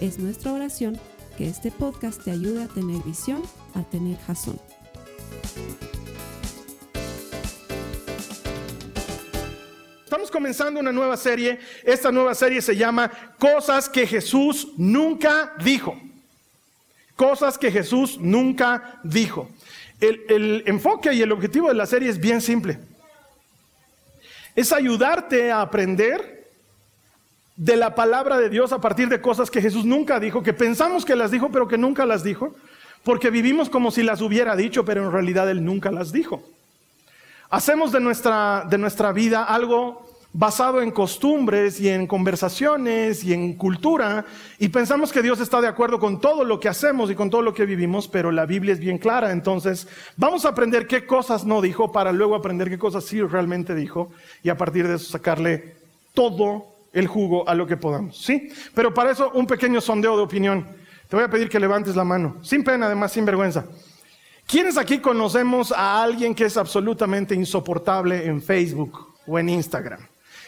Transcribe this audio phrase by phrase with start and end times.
[0.00, 1.00] Es nuestra oración
[1.38, 3.42] que este podcast te ayude a tener visión,
[3.74, 4.60] a tener jazón.
[10.04, 11.60] Estamos comenzando una nueva serie.
[11.82, 15.98] Esta nueva serie se llama Cosas que Jesús nunca dijo.
[17.16, 19.48] Cosas que Jesús nunca dijo.
[19.98, 22.78] El, el, enfoque y el objetivo de la serie es bien simple.
[24.54, 26.35] Es ayudarte a aprender
[27.56, 31.04] de la palabra de Dios a partir de cosas que Jesús nunca dijo, que pensamos
[31.04, 32.54] que las dijo, pero que nunca las dijo,
[33.02, 36.42] porque vivimos como si las hubiera dicho, pero en realidad Él nunca las dijo.
[37.48, 43.54] Hacemos de nuestra, de nuestra vida algo basado en costumbres y en conversaciones y en
[43.54, 44.26] cultura
[44.58, 47.40] y pensamos que Dios está de acuerdo con todo lo que hacemos y con todo
[47.40, 49.32] lo que vivimos, pero la Biblia es bien clara.
[49.32, 53.74] Entonces vamos a aprender qué cosas no dijo para luego aprender qué cosas sí realmente
[53.74, 54.10] dijo
[54.42, 55.76] y a partir de eso sacarle
[56.12, 58.16] todo el jugo a lo que podamos.
[58.16, 58.48] ¿Sí?
[58.74, 60.66] Pero para eso un pequeño sondeo de opinión.
[61.08, 63.66] Te voy a pedir que levantes la mano, sin pena, además sin vergüenza.
[64.46, 70.00] ¿Quiénes aquí conocemos a alguien que es absolutamente insoportable en Facebook o en Instagram?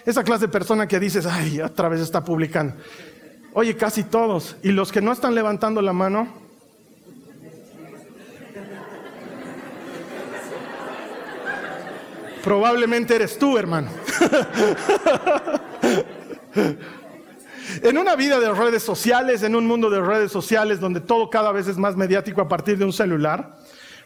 [0.07, 2.77] Esa clase de persona que dices, ay, otra vez está publicando.
[3.53, 4.57] Oye, casi todos.
[4.63, 6.29] ¿Y los que no están levantando la mano?
[12.43, 13.91] Probablemente eres tú, hermano.
[17.83, 21.53] en una vida de redes sociales, en un mundo de redes sociales donde todo cada
[21.53, 23.57] vez es más mediático a partir de un celular,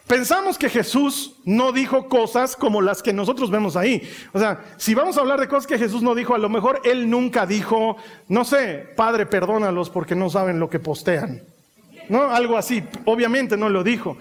[0.07, 4.03] Pensamos que Jesús no dijo cosas como las que nosotros vemos ahí.
[4.33, 6.81] O sea, si vamos a hablar de cosas que Jesús no dijo, a lo mejor
[6.83, 7.95] Él nunca dijo,
[8.27, 11.41] no sé, Padre, perdónalos porque no saben lo que postean.
[12.09, 12.23] ¿No?
[12.23, 12.83] Algo así.
[13.05, 14.17] Obviamente no lo dijo.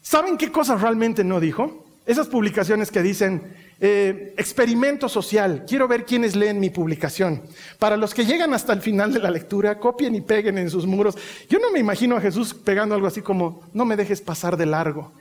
[0.00, 1.86] ¿Saben qué cosas realmente no dijo?
[2.06, 7.42] Esas publicaciones que dicen, eh, experimento social, quiero ver quiénes leen mi publicación.
[7.78, 10.86] Para los que llegan hasta el final de la lectura, copien y peguen en sus
[10.86, 11.16] muros.
[11.48, 14.66] Yo no me imagino a Jesús pegando algo así como, no me dejes pasar de
[14.66, 15.12] largo.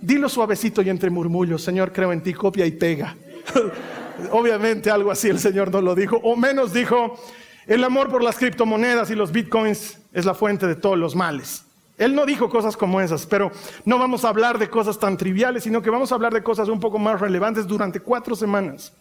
[0.00, 3.16] Dilo suavecito y entre murmullos, Señor, creo en ti, copia y pega.
[4.30, 7.20] Obviamente algo así el Señor no lo dijo, o menos dijo,
[7.66, 11.64] el amor por las criptomonedas y los bitcoins es la fuente de todos los males.
[11.98, 13.50] Él no dijo cosas como esas, pero
[13.84, 16.68] no vamos a hablar de cosas tan triviales, sino que vamos a hablar de cosas
[16.68, 18.92] un poco más relevantes durante cuatro semanas.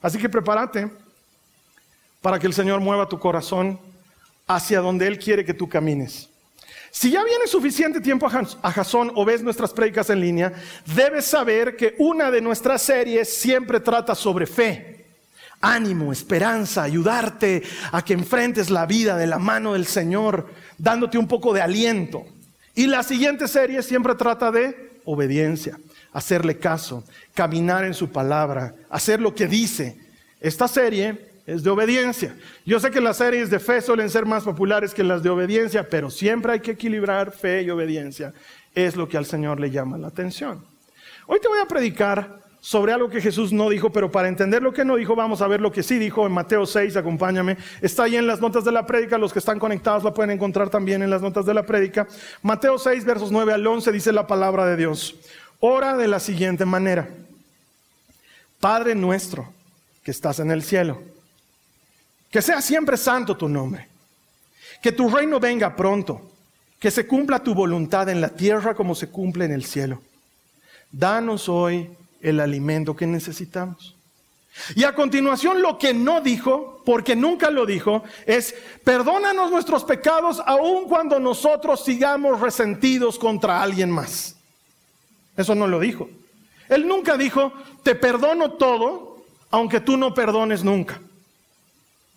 [0.00, 0.88] Así que prepárate
[2.22, 3.78] para que el Señor mueva tu corazón
[4.46, 6.30] hacia donde Él quiere que tú camines.
[6.90, 10.52] Si ya viene suficiente tiempo a Jasón o ves nuestras prédicas en línea,
[10.86, 15.06] debes saber que una de nuestras series siempre trata sobre fe,
[15.60, 17.62] ánimo, esperanza, ayudarte
[17.92, 20.48] a que enfrentes la vida de la mano del Señor
[20.78, 22.24] dándote un poco de aliento.
[22.74, 25.78] Y la siguiente serie siempre trata de obediencia,
[26.12, 29.98] hacerle caso, caminar en su palabra, hacer lo que dice.
[30.40, 32.36] Esta serie es de obediencia.
[32.64, 35.88] Yo sé que las series de fe suelen ser más populares que las de obediencia,
[35.88, 38.32] pero siempre hay que equilibrar fe y obediencia.
[38.74, 40.64] Es lo que al Señor le llama la atención.
[41.26, 44.72] Hoy te voy a predicar sobre algo que Jesús no dijo, pero para entender lo
[44.72, 47.56] que no dijo, vamos a ver lo que sí dijo en Mateo 6, acompáñame.
[47.80, 50.68] Está ahí en las notas de la prédica, los que están conectados la pueden encontrar
[50.68, 52.06] también en las notas de la prédica.
[52.42, 55.14] Mateo 6, versos 9 al 11 dice la palabra de Dios.
[55.60, 57.08] Ora de la siguiente manera.
[58.60, 59.52] Padre nuestro
[60.02, 61.00] que estás en el cielo,
[62.30, 63.86] que sea siempre santo tu nombre,
[64.82, 66.30] que tu reino venga pronto,
[66.80, 70.00] que se cumpla tu voluntad en la tierra como se cumple en el cielo.
[70.90, 71.90] Danos hoy
[72.20, 73.94] el alimento que necesitamos.
[74.74, 78.54] Y a continuación lo que no dijo, porque nunca lo dijo, es,
[78.84, 84.36] perdónanos nuestros pecados aun cuando nosotros sigamos resentidos contra alguien más.
[85.36, 86.08] Eso no lo dijo.
[86.68, 87.52] Él nunca dijo,
[87.82, 91.00] te perdono todo, aunque tú no perdones nunca.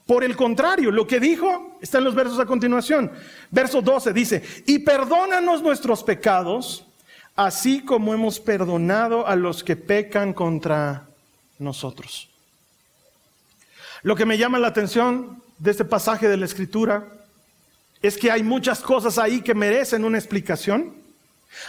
[0.08, 3.12] Por el contrario, lo que dijo está en los versos a continuación.
[3.50, 6.86] Verso 12 dice, y perdónanos nuestros pecados
[7.36, 11.08] así como hemos perdonado a los que pecan contra
[11.60, 12.30] nosotros.
[14.04, 17.08] Lo que me llama la atención de este pasaje de la Escritura
[18.02, 20.96] es que hay muchas cosas ahí que merecen una explicación.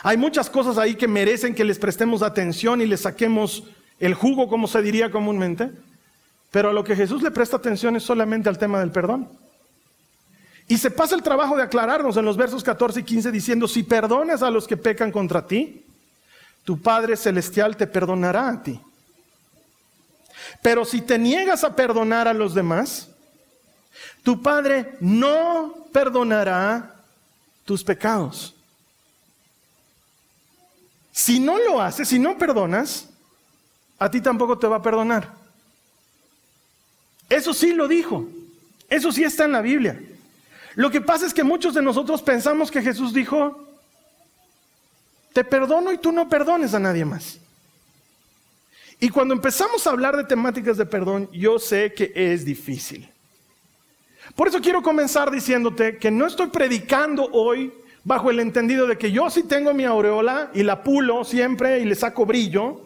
[0.03, 3.65] Hay muchas cosas ahí que merecen que les prestemos atención y les saquemos
[4.00, 5.70] el jugo, como se diría comúnmente.
[6.50, 9.29] Pero a lo que Jesús le presta atención es solamente al tema del perdón.
[10.73, 13.83] Y se pasa el trabajo de aclararnos en los versos 14 y 15 diciendo, si
[13.83, 15.85] perdonas a los que pecan contra ti,
[16.65, 18.81] tu Padre Celestial te perdonará a ti.
[20.63, 23.11] Pero si te niegas a perdonar a los demás,
[24.23, 26.95] tu Padre no perdonará
[27.67, 28.55] tus pecados.
[31.13, 33.11] Si no lo haces, si no perdonas,
[33.99, 35.35] a ti tampoco te va a perdonar.
[37.29, 38.27] Eso sí lo dijo.
[38.89, 40.01] Eso sí está en la Biblia.
[40.75, 43.69] Lo que pasa es que muchos de nosotros pensamos que Jesús dijo,
[45.33, 47.39] te perdono y tú no perdones a nadie más.
[49.01, 53.09] Y cuando empezamos a hablar de temáticas de perdón, yo sé que es difícil.
[54.37, 57.73] Por eso quiero comenzar diciéndote que no estoy predicando hoy
[58.05, 61.85] bajo el entendido de que yo sí tengo mi aureola y la pulo siempre y
[61.85, 62.81] le saco brillo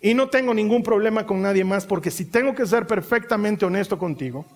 [0.00, 3.98] y no tengo ningún problema con nadie más, porque si tengo que ser perfectamente honesto
[3.98, 4.46] contigo,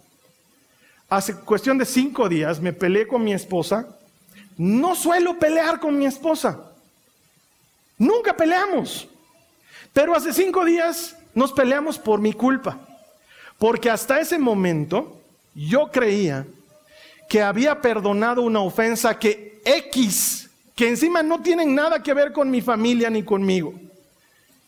[1.08, 3.86] hace cuestión de cinco días me peleé con mi esposa.
[4.56, 6.60] No suelo pelear con mi esposa.
[7.98, 9.08] Nunca peleamos.
[9.92, 12.78] Pero hace cinco días nos peleamos por mi culpa.
[13.58, 15.20] Porque hasta ese momento
[15.54, 16.46] yo creía
[17.28, 22.50] que había perdonado una ofensa que X, que encima no tienen nada que ver con
[22.50, 23.74] mi familia ni conmigo.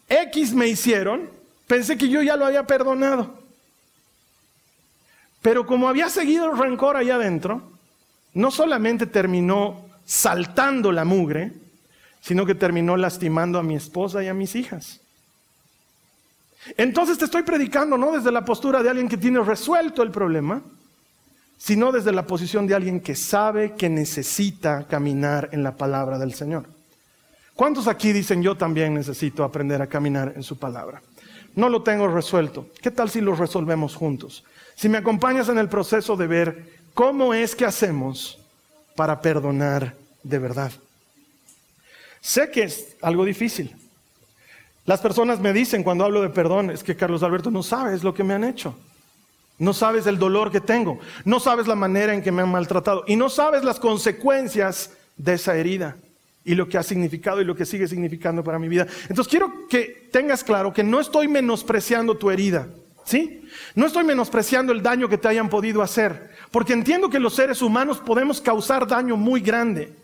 [0.08, 1.28] X me hicieron,
[1.66, 3.45] pensé que yo ya lo había perdonado.
[5.46, 7.62] Pero como había seguido el rencor allá adentro,
[8.34, 11.52] no solamente terminó saltando la mugre,
[12.20, 15.00] sino que terminó lastimando a mi esposa y a mis hijas.
[16.76, 20.62] Entonces te estoy predicando no desde la postura de alguien que tiene resuelto el problema,
[21.56, 26.34] sino desde la posición de alguien que sabe que necesita caminar en la palabra del
[26.34, 26.66] Señor.
[27.54, 31.02] ¿Cuántos aquí dicen yo también necesito aprender a caminar en su palabra?
[31.54, 32.66] No lo tengo resuelto.
[32.82, 34.42] ¿Qué tal si lo resolvemos juntos?
[34.76, 38.38] Si me acompañas en el proceso de ver cómo es que hacemos
[38.94, 40.70] para perdonar de verdad.
[42.20, 43.74] Sé que es algo difícil.
[44.84, 48.14] Las personas me dicen cuando hablo de perdón, es que Carlos Alberto no sabes lo
[48.14, 48.76] que me han hecho.
[49.58, 50.98] No sabes el dolor que tengo.
[51.24, 53.04] No sabes la manera en que me han maltratado.
[53.06, 55.96] Y no sabes las consecuencias de esa herida.
[56.44, 58.86] Y lo que ha significado y lo que sigue significando para mi vida.
[59.08, 62.68] Entonces quiero que tengas claro que no estoy menospreciando tu herida.
[63.06, 63.48] ¿Sí?
[63.76, 66.30] No estoy menospreciando el daño que te hayan podido hacer.
[66.50, 69.94] Porque entiendo que los seres humanos podemos causar daño muy grande.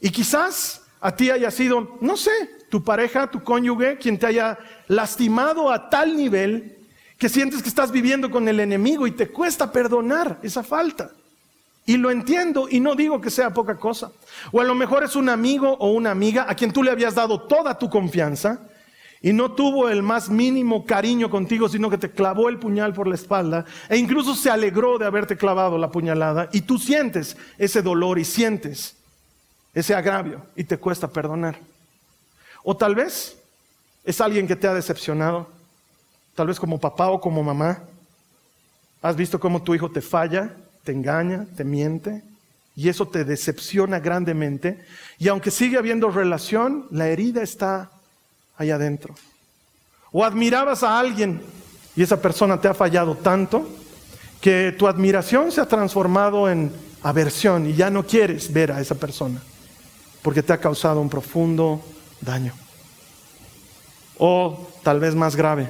[0.00, 2.30] Y quizás a ti haya sido, no sé,
[2.70, 4.58] tu pareja, tu cónyuge, quien te haya
[4.88, 6.78] lastimado a tal nivel
[7.18, 11.10] que sientes que estás viviendo con el enemigo y te cuesta perdonar esa falta.
[11.84, 14.10] Y lo entiendo y no digo que sea poca cosa.
[14.52, 17.14] O a lo mejor es un amigo o una amiga a quien tú le habías
[17.14, 18.69] dado toda tu confianza
[19.22, 23.06] y no tuvo el más mínimo cariño contigo, sino que te clavó el puñal por
[23.06, 26.48] la espalda e incluso se alegró de haberte clavado la puñalada.
[26.52, 28.96] Y tú sientes ese dolor y sientes
[29.74, 31.58] ese agravio y te cuesta perdonar.
[32.62, 33.36] O tal vez
[34.04, 35.60] es alguien que te ha decepcionado
[36.40, 37.82] tal vez como papá o como mamá,
[39.02, 42.22] has visto cómo tu hijo te falla, te engaña, te miente,
[42.74, 44.82] y eso te decepciona grandemente,
[45.18, 47.90] y aunque sigue habiendo relación, la herida está
[48.60, 49.14] allá adentro.
[50.12, 51.40] O admirabas a alguien
[51.96, 53.66] y esa persona te ha fallado tanto
[54.40, 56.70] que tu admiración se ha transformado en
[57.02, 59.40] aversión y ya no quieres ver a esa persona
[60.22, 61.80] porque te ha causado un profundo
[62.20, 62.52] daño.
[64.18, 65.68] O tal vez más grave,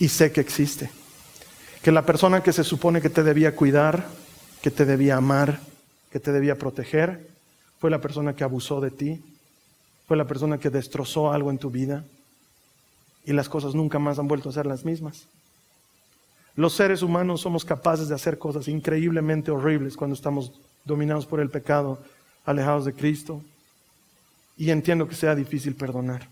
[0.00, 0.90] y sé que existe.
[1.82, 4.08] Que la persona que se supone que te debía cuidar,
[4.60, 5.60] que te debía amar,
[6.10, 7.28] que te debía proteger,
[7.78, 9.22] fue la persona que abusó de ti,
[10.08, 12.02] fue la persona que destrozó algo en tu vida
[13.24, 15.26] y las cosas nunca más han vuelto a ser las mismas.
[16.56, 20.52] Los seres humanos somos capaces de hacer cosas increíblemente horribles cuando estamos
[20.84, 21.98] dominados por el pecado,
[22.44, 23.42] alejados de Cristo.
[24.56, 26.28] Y entiendo que sea difícil perdonar.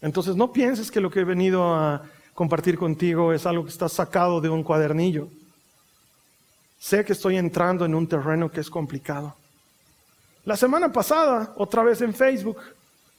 [0.00, 2.02] Entonces no pienses que lo que he venido a
[2.34, 5.28] compartir contigo es algo que está sacado de un cuadernillo.
[6.78, 9.36] Sé que estoy entrando en un terreno que es complicado.
[10.44, 12.56] La semana pasada, otra vez en Facebook,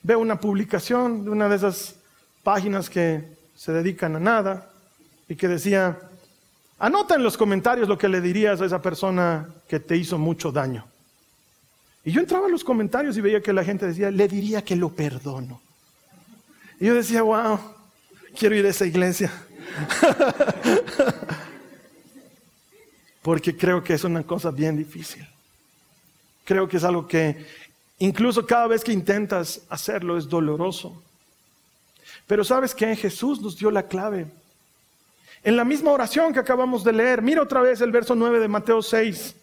[0.03, 1.95] veo una publicación de una de esas
[2.43, 3.23] páginas que
[3.55, 4.69] se dedican a nada
[5.27, 5.97] y que decía,
[6.77, 10.51] anota en los comentarios lo que le dirías a esa persona que te hizo mucho
[10.51, 10.85] daño.
[12.03, 14.75] Y yo entraba en los comentarios y veía que la gente decía, le diría que
[14.75, 15.61] lo perdono.
[16.79, 17.57] Y yo decía, wow,
[18.37, 19.31] quiero ir a esa iglesia.
[23.21, 25.25] Porque creo que es una cosa bien difícil.
[26.43, 27.45] Creo que es algo que
[27.99, 31.01] incluso cada vez que intentas hacerlo es doloroso.
[32.27, 34.27] Pero sabes que Jesús nos dio la clave.
[35.43, 38.47] En la misma oración que acabamos de leer, mira otra vez el verso 9 de
[38.47, 39.35] Mateo 6.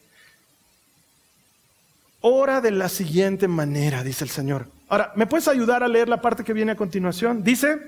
[2.22, 4.66] ora de la siguiente manera, dice el Señor.
[4.88, 7.42] Ahora, ¿me puedes ayudar a leer la parte que viene a continuación?
[7.42, 7.78] Dice,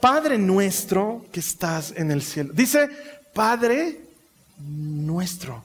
[0.00, 2.52] Padre nuestro que estás en el cielo.
[2.54, 2.88] Dice,
[3.34, 4.00] Padre
[4.58, 5.64] nuestro.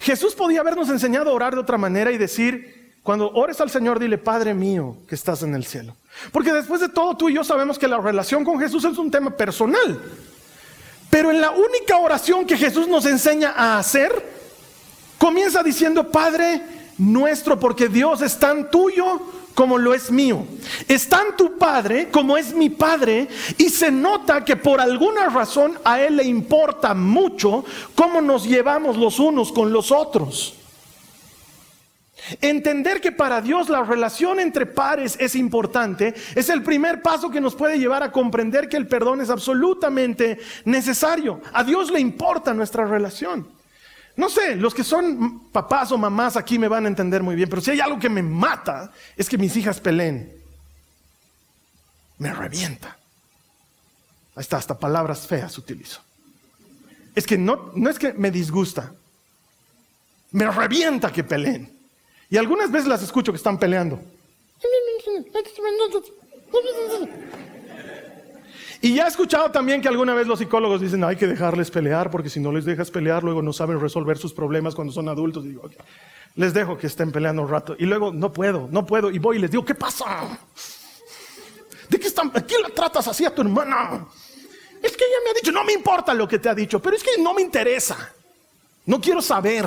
[0.00, 3.98] Jesús podía habernos enseñado a orar de otra manera y decir, cuando ores al Señor,
[3.98, 5.96] dile, Padre mío que estás en el cielo.
[6.32, 9.10] Porque después de todo, tú y yo sabemos que la relación con Jesús es un
[9.10, 10.00] tema personal.
[11.08, 14.10] Pero en la única oración que Jesús nos enseña a hacer,
[15.18, 16.62] comienza diciendo, Padre
[16.98, 19.20] nuestro, porque Dios es tan tuyo
[19.56, 20.46] como lo es mío.
[20.86, 25.78] Es tan tu Padre como es mi Padre y se nota que por alguna razón
[25.82, 30.54] a Él le importa mucho cómo nos llevamos los unos con los otros.
[32.42, 37.40] Entender que para Dios la relación entre pares es importante es el primer paso que
[37.40, 41.40] nos puede llevar a comprender que el perdón es absolutamente necesario.
[41.54, 43.55] A Dios le importa nuestra relación.
[44.16, 47.48] No sé, los que son papás o mamás aquí me van a entender muy bien,
[47.50, 50.32] pero si hay algo que me mata es que mis hijas peleen.
[52.18, 52.96] Me revienta.
[54.34, 56.00] Ahí está, hasta palabras feas utilizo.
[57.14, 58.92] Es que no, no es que me disgusta,
[60.32, 61.70] me revienta que peleen.
[62.28, 64.00] Y algunas veces las escucho que están peleando.
[68.80, 72.10] Y ya he escuchado también que alguna vez los psicólogos dicen, hay que dejarles pelear,
[72.10, 75.44] porque si no les dejas pelear, luego no saben resolver sus problemas cuando son adultos.
[75.44, 75.68] Y digo,
[76.34, 77.74] les dejo que estén peleando un rato.
[77.78, 79.10] Y luego, no puedo, no puedo.
[79.10, 80.38] Y voy y les digo, ¿qué pasa?
[81.88, 84.06] ¿De qué, están, ¿Qué la tratas así a tu hermana?
[84.82, 86.96] Es que ella me ha dicho, no me importa lo que te ha dicho, pero
[86.96, 88.12] es que no me interesa.
[88.84, 89.66] No quiero saber.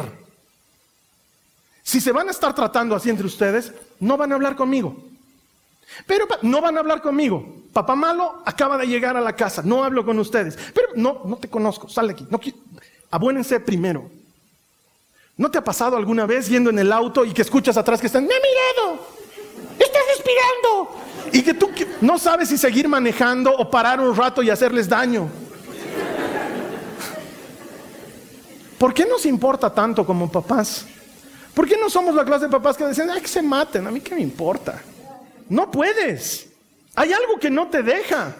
[1.81, 5.08] Si se van a estar tratando así entre ustedes, no van a hablar conmigo.
[6.05, 7.43] Pero no van a hablar conmigo.
[7.73, 10.57] Papá malo acaba de llegar a la casa, no hablo con ustedes.
[10.73, 12.27] Pero no, no te conozco, sal de aquí.
[12.29, 12.39] No,
[13.65, 14.09] primero.
[15.37, 18.07] ¿No te ha pasado alguna vez yendo en el auto y que escuchas atrás que
[18.07, 19.07] están, me he mirado,
[19.79, 20.99] estás respirando?
[21.31, 21.69] Y que tú
[22.01, 25.29] no sabes si seguir manejando o parar un rato y hacerles daño.
[28.77, 30.85] ¿Por qué nos importa tanto como papás?
[31.53, 33.91] ¿Por qué no somos la clase de papás que dicen, ay, que se maten, a
[33.91, 34.81] mí qué me importa?
[35.49, 36.47] No puedes.
[36.95, 38.35] Hay algo que no te deja.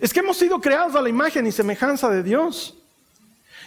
[0.00, 2.76] Es que hemos sido creados a la imagen y semejanza de Dios.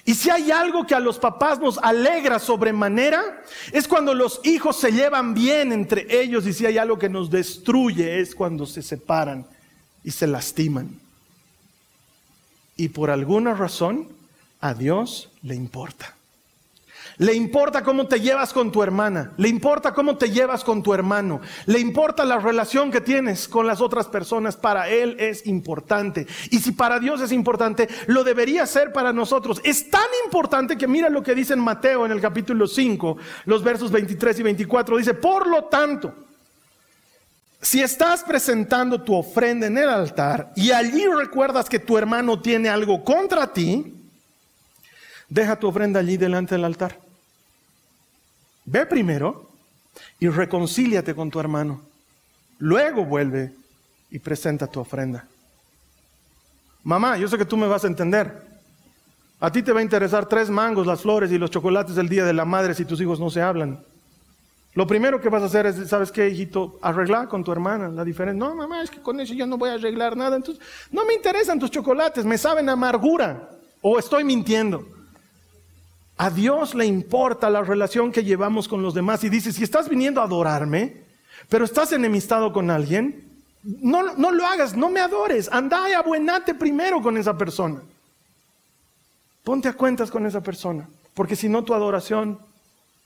[0.05, 4.79] Y si hay algo que a los papás nos alegra sobremanera, es cuando los hijos
[4.79, 6.45] se llevan bien entre ellos.
[6.45, 9.48] Y si hay algo que nos destruye, es cuando se separan
[10.03, 11.00] y se lastiman.
[12.77, 14.10] Y por alguna razón,
[14.62, 16.15] a Dios le importa.
[17.17, 20.93] Le importa cómo te llevas con tu hermana, le importa cómo te llevas con tu
[20.93, 24.57] hermano, le importa la relación que tienes con las otras personas.
[24.57, 26.27] Para Él es importante.
[26.51, 29.62] Y si para Dios es importante, lo debería ser para nosotros.
[29.63, 33.63] Es tan importante que mira lo que dice en Mateo en el capítulo 5, los
[33.63, 34.98] versos 23 y 24.
[34.98, 36.13] Dice, por lo tanto,
[37.62, 42.67] si estás presentando tu ofrenda en el altar y allí recuerdas que tu hermano tiene
[42.67, 43.93] algo contra ti,
[45.29, 47.04] deja tu ofrenda allí delante del altar.
[48.65, 49.50] Ve primero
[50.19, 51.81] y reconcíliate con tu hermano.
[52.57, 53.53] Luego vuelve
[54.10, 55.25] y presenta tu ofrenda.
[56.84, 58.43] Mamá, yo sé que tú me vas a entender.
[59.39, 62.25] A ti te va a interesar tres mangos, las flores y los chocolates del Día
[62.25, 63.84] de la Madre si tus hijos no se hablan.
[64.74, 66.79] Lo primero que vas a hacer es, ¿sabes qué, hijito?
[66.81, 68.45] Arreglar con tu hermana la diferencia.
[68.45, 70.36] No, mamá, es que con eso yo no voy a arreglar nada.
[70.36, 73.50] Entonces, no me interesan tus chocolates, me saben amargura.
[73.81, 74.95] O estoy mintiendo.
[76.17, 79.89] A Dios le importa la relación que llevamos con los demás y dice, si estás
[79.89, 81.03] viniendo a adorarme,
[81.50, 83.25] pero estás enemistado con alguien,
[83.63, 87.81] no, no lo hagas, no me adores, anda y abuenate primero con esa persona.
[89.43, 92.39] Ponte a cuentas con esa persona, porque si no tu adoración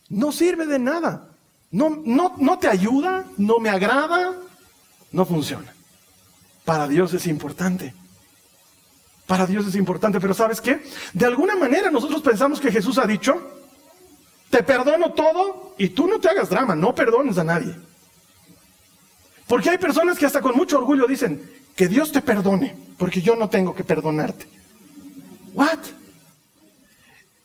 [0.09, 1.29] no sirve de nada,
[1.71, 4.33] no, te ayuda, no me agrada,
[5.11, 5.73] no funciona.
[6.65, 7.93] Para Dios es importante.
[9.29, 10.81] Para Dios es importante, pero ¿sabes qué?
[11.13, 13.39] De alguna manera nosotros pensamos que Jesús ha dicho,
[14.49, 17.75] te perdono todo y tú no te hagas drama, no perdones a nadie.
[19.45, 23.35] Porque hay personas que hasta con mucho orgullo dicen, que Dios te perdone, porque yo
[23.35, 24.47] no tengo que perdonarte.
[25.53, 25.77] What?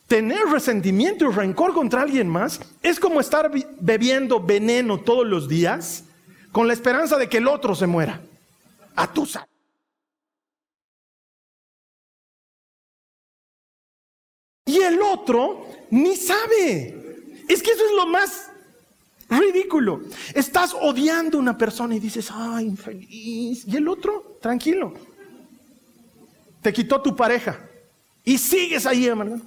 [0.08, 6.04] Tener resentimiento y rencor contra alguien más es como estar bebiendo veneno todos los días
[6.50, 8.22] con la esperanza de que el otro se muera.
[8.96, 9.53] A tu sabes.
[14.64, 17.02] Y el otro ni sabe.
[17.48, 18.50] Es que eso es lo más
[19.28, 20.02] ridículo.
[20.34, 23.64] Estás odiando a una persona y dices, ay, infeliz.
[23.66, 24.94] Y el otro, tranquilo.
[26.62, 27.60] Te quitó tu pareja.
[28.24, 29.40] Y sigues ahí, hermano.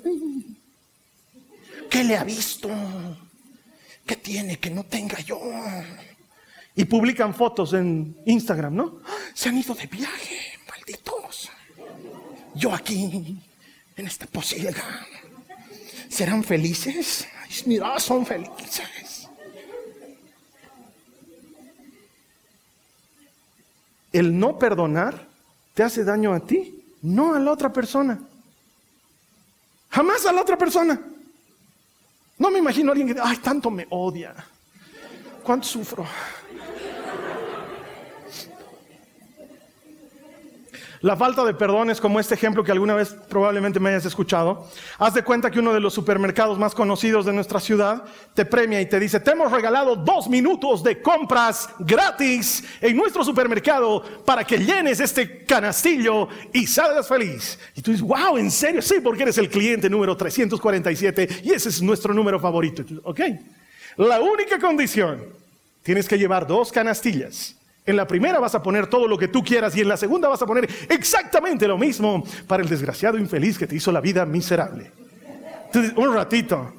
[1.89, 2.69] ¿Qué le ha visto?
[4.05, 5.39] ¿Qué tiene que no tenga yo?
[6.75, 8.99] Y publican fotos en Instagram, ¿no?
[9.33, 11.49] Se han ido de viaje, malditos.
[12.53, 13.39] Yo aquí,
[13.97, 14.83] en esta posilga.
[16.07, 17.27] ¿Serán felices?
[17.65, 19.27] Mira, son felices.
[24.13, 25.27] El no perdonar
[25.73, 28.19] te hace daño a ti, no a la otra persona.
[29.89, 30.99] Jamás a la otra persona.
[32.37, 34.33] No me imagino a alguien que, ay, tanto me odia.
[35.43, 36.05] ¿Cuánto sufro?
[41.01, 44.67] La falta de perdón es como este ejemplo que alguna vez probablemente me hayas escuchado.
[44.97, 48.81] Haz de cuenta que uno de los supermercados más conocidos de nuestra ciudad te premia
[48.81, 54.43] y te dice, te hemos regalado dos minutos de compras gratis en nuestro supermercado para
[54.43, 57.59] que llenes este canastillo y salgas feliz.
[57.75, 58.81] Y tú dices, wow, ¿en serio?
[58.81, 62.83] Sí, porque eres el cliente número 347 y ese es nuestro número favorito.
[63.03, 63.21] Ok.
[63.97, 65.23] La única condición,
[65.83, 67.56] tienes que llevar dos canastillas
[67.87, 70.27] en la primera vas a poner todo lo que tú quieras y en la segunda
[70.27, 74.25] vas a poner exactamente lo mismo para el desgraciado infeliz que te hizo la vida
[74.25, 74.91] miserable.
[75.67, 76.73] Entonces, un ratito.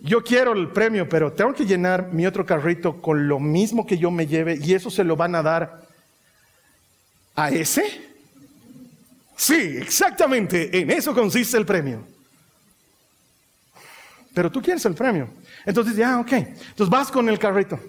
[0.00, 3.98] Yo quiero el premio, pero tengo que llenar mi otro carrito con lo mismo que
[3.98, 5.82] yo me lleve y eso se lo van a dar
[7.34, 7.82] a ese.
[9.36, 12.06] Sí, exactamente, en eso consiste el premio.
[14.32, 15.28] Pero tú quieres el premio.
[15.66, 16.32] Entonces, ya, ok.
[16.32, 17.80] Entonces vas con el carrito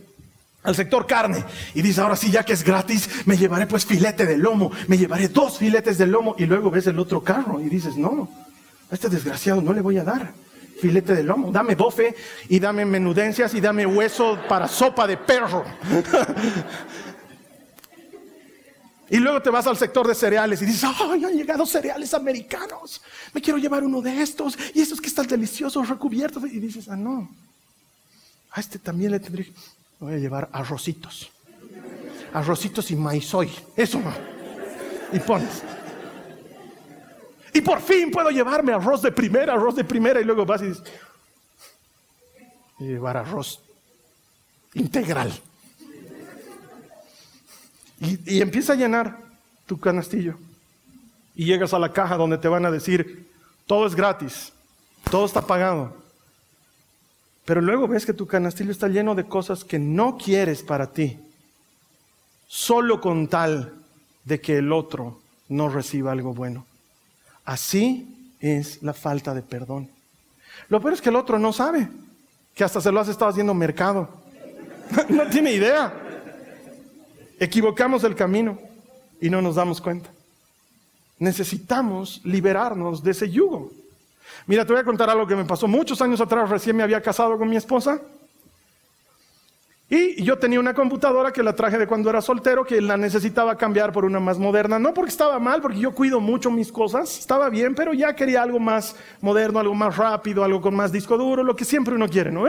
[0.64, 1.44] al sector carne.
[1.74, 4.98] Y dice, ahora sí, ya que es gratis, me llevaré pues filete de lomo, me
[4.98, 8.30] llevaré dos filetes de lomo y luego ves el otro carro y dices, no,
[8.90, 10.34] a este desgraciado no le voy a dar
[10.80, 12.16] filete de lomo, dame bofe
[12.48, 15.64] y dame menudencias y dame hueso para sopa de perro.
[19.10, 23.02] y luego te vas al sector de cereales y dices, ay, han llegado cereales americanos,
[23.34, 26.44] me quiero llevar uno de estos y estos que están deliciosos, recubiertos.
[26.46, 27.30] Y dices, ah, no,
[28.52, 29.52] a este también le tendré
[30.00, 31.32] voy a llevar arrocitos.
[32.34, 33.52] Arrocitos y maizoy.
[33.76, 34.14] Eso no.
[35.12, 35.64] Y pones.
[37.54, 40.22] Y por fin puedo llevarme arroz de primera, arroz de primera.
[40.22, 40.84] Y luego vas y dices,
[42.80, 43.62] y llevar arroz
[44.74, 45.34] integral.
[48.00, 49.18] Y, y empieza a llenar
[49.66, 50.36] tu canastillo.
[51.36, 53.28] Y llegas a la caja donde te van a decir,
[53.66, 54.54] todo es gratis,
[55.10, 55.96] todo está pagado.
[57.50, 61.18] Pero luego ves que tu canastillo está lleno de cosas que no quieres para ti,
[62.46, 63.74] solo con tal
[64.24, 66.68] de que el otro no reciba algo bueno.
[67.46, 69.90] Así es la falta de perdón.
[70.68, 71.90] Lo peor es que el otro no sabe
[72.54, 74.08] que hasta se lo has estado haciendo mercado.
[75.10, 75.92] no tiene idea.
[77.40, 78.60] Equivocamos el camino
[79.20, 80.12] y no nos damos cuenta.
[81.18, 83.72] Necesitamos liberarnos de ese yugo.
[84.48, 87.02] Mira, te voy a contar algo que me pasó muchos años atrás, recién me había
[87.02, 88.02] casado con mi esposa.
[89.92, 93.58] Y yo tenía una computadora que la traje de cuando era soltero, que la necesitaba
[93.58, 94.78] cambiar por una más moderna.
[94.78, 98.44] No porque estaba mal, porque yo cuido mucho mis cosas, estaba bien, pero ya quería
[98.44, 102.08] algo más moderno, algo más rápido, algo con más disco duro, lo que siempre uno
[102.08, 102.44] quiere, ¿no?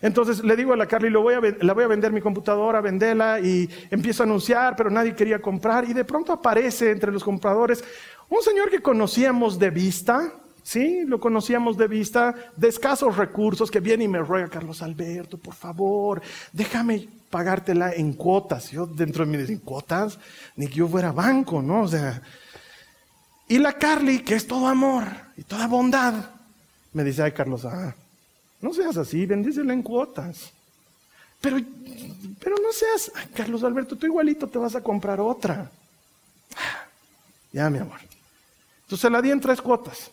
[0.00, 2.80] Entonces le digo a la Carly, lo voy a, la voy a vender mi computadora,
[2.80, 5.84] vendela, y empiezo a anunciar, pero nadie quería comprar.
[5.84, 7.84] Y de pronto aparece entre los compradores
[8.30, 10.32] un señor que conocíamos de vista,
[10.68, 15.38] Sí, lo conocíamos de vista, de escasos recursos, que viene y me ruega, Carlos Alberto,
[15.38, 16.20] por favor,
[16.52, 18.70] déjame pagártela en cuotas.
[18.70, 20.18] Yo dentro de decía, cuotas?
[20.56, 21.84] Ni que yo fuera banco, ¿no?
[21.84, 22.20] O sea,
[23.48, 25.04] y la Carly, que es todo amor
[25.38, 26.32] y toda bondad,
[26.92, 27.94] me dice, ay Carlos, ah,
[28.60, 30.52] no seas así, bendícela en cuotas.
[31.40, 31.56] Pero,
[32.40, 35.70] pero no seas, ay, Carlos Alberto, tú igualito te vas a comprar otra.
[37.54, 38.00] Ya, mi amor.
[38.82, 40.10] Entonces la di en tres cuotas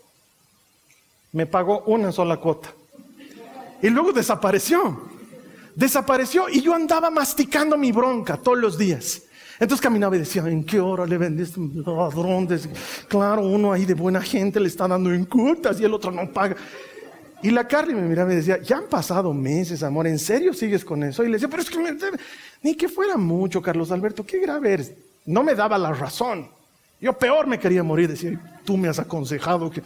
[1.36, 2.70] me pagó una sola cuota.
[3.82, 5.02] Y luego desapareció.
[5.76, 9.24] Desapareció y yo andaba masticando mi bronca todos los días.
[9.60, 12.48] Entonces caminaba y decía, ¿en qué hora le vendes ladrón?
[13.10, 16.32] Claro, uno ahí de buena gente le está dando en cuotas y el otro no
[16.32, 16.56] paga.
[17.44, 20.86] Y la Carly me miraba y decía, ya han pasado meses, amor, ¿en serio sigues
[20.86, 21.22] con eso?
[21.22, 21.78] Y le decía, pero es que
[22.64, 24.94] ni que fuera mucho, Carlos Alberto, qué grave eres.
[25.26, 26.48] No me daba la razón.
[27.02, 29.84] Yo peor me quería morir, decía, tú me has aconsejado que...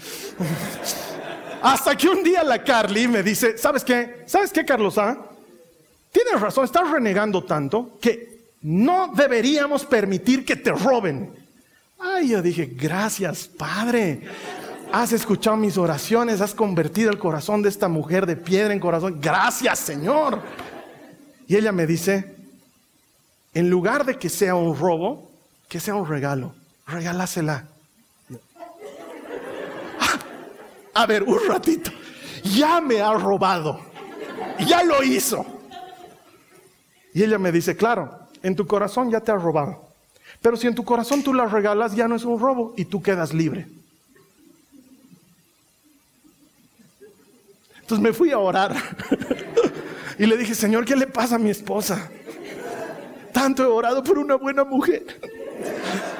[1.61, 4.23] Hasta que un día la Carly me dice, ¿sabes qué?
[4.25, 4.97] ¿Sabes qué, Carlos?
[4.97, 5.17] Ah?
[6.11, 11.33] Tienes razón, estás renegando tanto que no deberíamos permitir que te roben.
[11.99, 14.21] Ay, yo dije, gracias, Padre.
[14.91, 19.19] Has escuchado mis oraciones, has convertido el corazón de esta mujer de piedra en corazón.
[19.21, 20.41] Gracias, Señor.
[21.47, 22.35] Y ella me dice,
[23.53, 25.29] en lugar de que sea un robo,
[25.67, 26.55] que sea un regalo,
[26.87, 27.67] regálasela.
[30.99, 31.91] A ver, un ratito.
[32.43, 33.79] ya me ha robado.
[34.67, 35.45] Ya lo hizo.
[37.13, 39.81] Y ella me dice, claro, en tu corazón ya te ha robado.
[40.41, 43.01] Pero si en tu corazón tú la regalas, ya no es un robo y tú
[43.01, 43.67] quedas libre.
[47.79, 48.75] Entonces me fui a orar
[50.19, 52.11] y le dije, Señor, ¿qué le pasa a mi esposa?
[53.31, 55.05] Tanto he orado por una buena mujer.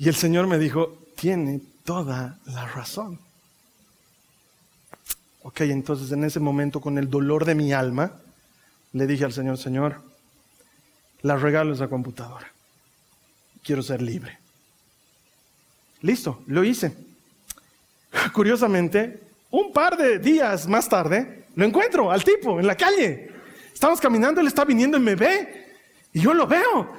[0.00, 3.18] Y el Señor me dijo, tiene toda la razón.
[5.42, 8.12] Ok, entonces en ese momento con el dolor de mi alma,
[8.92, 10.00] le dije al Señor, Señor,
[11.22, 12.52] la regalo esa computadora.
[13.62, 14.38] Quiero ser libre.
[16.02, 16.94] Listo, lo hice.
[18.32, 23.32] Curiosamente, un par de días más tarde, lo encuentro al tipo en la calle.
[23.72, 25.66] Estamos caminando, él está viniendo y me ve.
[26.12, 26.92] Y yo lo veo.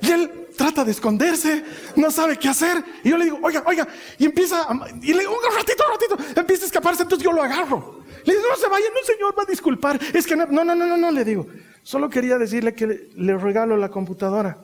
[0.00, 1.62] Y él trata de esconderse,
[1.96, 2.82] no sabe qué hacer.
[3.04, 3.86] Y yo le digo, oiga, oiga.
[4.18, 6.16] Y empieza, a, y le digo, un ratito, un ratito.
[6.40, 8.00] Empieza a escaparse, entonces yo lo agarro.
[8.24, 10.00] Le digo, no se vaya, no, señor, va a disculpar.
[10.12, 11.46] Es que no, no, no, no, no, le digo.
[11.82, 14.58] Solo quería decirle que le, regalo la computadora.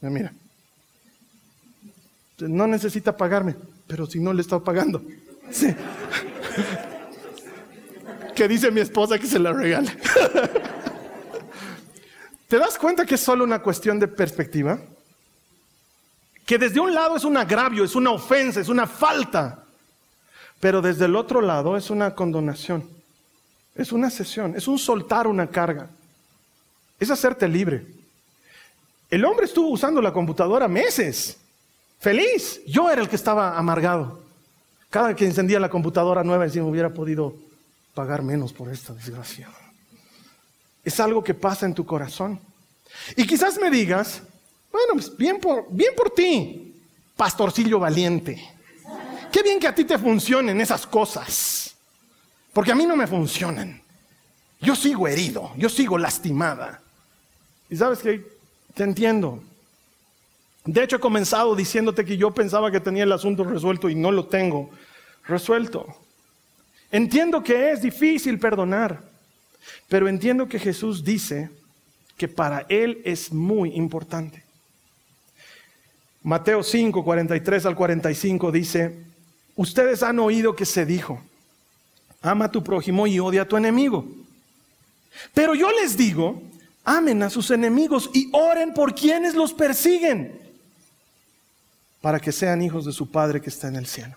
[0.00, 0.32] Mira,
[2.38, 3.54] no necesita pagarme,
[3.86, 5.02] pero si no le está pagando.
[5.50, 5.74] Sí.
[8.34, 9.90] que dice mi esposa que se la regale.
[12.48, 14.78] ¿Te das cuenta que es solo una cuestión de perspectiva?
[16.44, 19.64] Que desde un lado es un agravio, es una ofensa, es una falta,
[20.60, 22.88] pero desde el otro lado es una condonación,
[23.74, 25.88] es una sesión, es un soltar una carga,
[27.00, 27.86] es hacerte libre.
[29.10, 31.38] El hombre estuvo usando la computadora meses,
[31.98, 34.22] feliz, yo era el que estaba amargado.
[34.90, 37.34] Cada que encendía la computadora nueva decía, hubiera podido
[37.94, 39.48] pagar menos por esta desgracia.
[40.84, 42.38] Es algo que pasa en tu corazón.
[43.16, 44.22] Y quizás me digas,
[44.70, 46.74] bueno, pues bien por, bien por ti,
[47.16, 48.42] pastorcillo valiente.
[49.32, 51.74] Qué bien que a ti te funcionen esas cosas.
[52.52, 53.82] Porque a mí no me funcionan.
[54.60, 56.80] Yo sigo herido, yo sigo lastimada.
[57.68, 58.24] Y sabes que
[58.74, 59.42] te entiendo.
[60.64, 64.10] De hecho, he comenzado diciéndote que yo pensaba que tenía el asunto resuelto y no
[64.10, 64.70] lo tengo
[65.26, 65.86] resuelto.
[66.90, 69.02] Entiendo que es difícil perdonar.
[69.88, 71.50] Pero entiendo que Jesús dice
[72.16, 74.44] que para Él es muy importante.
[76.22, 78.96] Mateo 5, 43 al 45 dice,
[79.56, 81.20] ustedes han oído que se dijo,
[82.22, 84.06] ama a tu prójimo y odia a tu enemigo.
[85.34, 86.42] Pero yo les digo,
[86.84, 90.40] amen a sus enemigos y oren por quienes los persiguen,
[92.00, 94.16] para que sean hijos de su Padre que está en el cielo.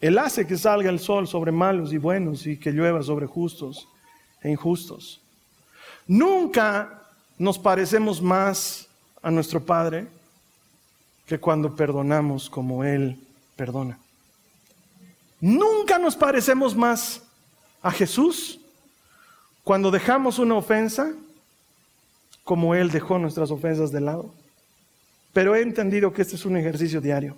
[0.00, 3.88] Él hace que salga el sol sobre malos y buenos y que llueva sobre justos
[4.42, 5.20] e injustos.
[6.06, 7.02] Nunca
[7.38, 8.86] nos parecemos más
[9.22, 10.06] a nuestro Padre
[11.26, 13.18] que cuando perdonamos como Él
[13.56, 13.98] perdona.
[15.40, 17.22] Nunca nos parecemos más
[17.82, 18.60] a Jesús
[19.62, 21.12] cuando dejamos una ofensa
[22.44, 24.32] como Él dejó nuestras ofensas de lado.
[25.32, 27.36] Pero he entendido que este es un ejercicio diario.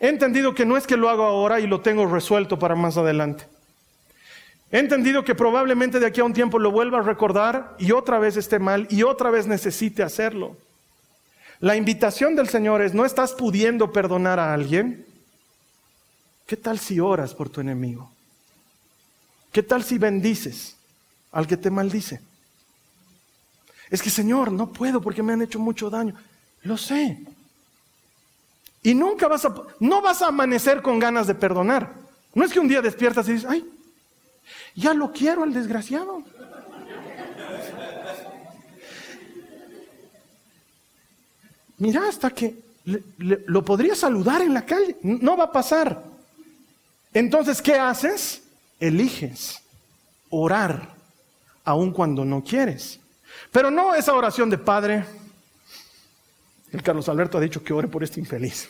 [0.00, 2.96] He entendido que no es que lo hago ahora y lo tengo resuelto para más
[2.96, 3.46] adelante.
[4.70, 8.18] He entendido que probablemente de aquí a un tiempo lo vuelva a recordar y otra
[8.18, 10.56] vez esté mal y otra vez necesite hacerlo.
[11.60, 15.06] La invitación del Señor es, ¿no estás pudiendo perdonar a alguien?
[16.46, 18.10] ¿Qué tal si oras por tu enemigo?
[19.52, 20.76] ¿Qué tal si bendices
[21.32, 22.20] al que te maldice?
[23.90, 26.14] Es que, Señor, no puedo porque me han hecho mucho daño.
[26.62, 27.18] Lo sé.
[28.88, 31.92] Y nunca vas a, no vas a amanecer con ganas de perdonar.
[32.32, 33.62] No es que un día despiertas y dices, ay,
[34.74, 36.22] ya lo quiero al desgraciado.
[41.76, 42.56] Mira, hasta que
[43.18, 44.96] lo podría saludar en la calle.
[45.02, 46.02] No va a pasar.
[47.12, 48.42] Entonces, ¿qué haces?
[48.80, 49.60] Eliges
[50.30, 50.94] orar,
[51.62, 53.00] aun cuando no quieres.
[53.52, 55.04] Pero no esa oración de Padre,
[56.72, 58.68] el Carlos Alberto ha dicho que ore por este infeliz.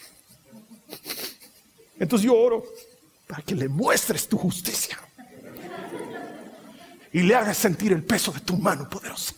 [1.98, 2.64] Entonces yo oro
[3.26, 4.98] para que le muestres tu justicia
[7.12, 9.34] y le hagas sentir el peso de tu mano poderosa.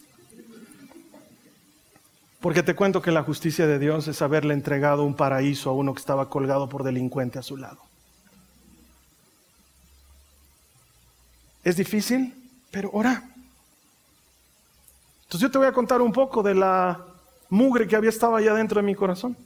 [2.41, 5.93] Porque te cuento que la justicia de Dios es haberle entregado un paraíso a uno
[5.93, 7.83] que estaba colgado por delincuente a su lado.
[11.63, 12.35] Es difícil,
[12.71, 13.23] pero ora.
[15.25, 17.10] Entonces yo te voy a contar un poco de la
[17.51, 19.37] mugre que había estado allá dentro de mi corazón.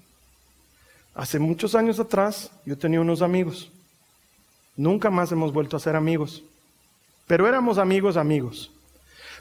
[1.15, 3.71] Hace muchos años atrás yo tenía unos amigos.
[4.77, 6.45] Nunca más hemos vuelto a ser amigos.
[7.27, 8.71] Pero éramos amigos, amigos.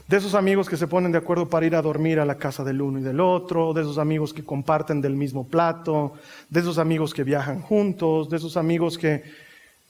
[0.08, 2.62] De esos amigos que se ponen de acuerdo para ir a dormir a la casa
[2.62, 6.14] del uno y del otro, de esos amigos que comparten del mismo plato,
[6.48, 9.22] de esos amigos que viajan juntos, de esos amigos que,